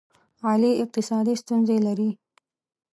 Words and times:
علي 0.49 0.71
اقتصادي 0.83 1.33
ستونزې 1.41 1.77
لري. 1.87 2.09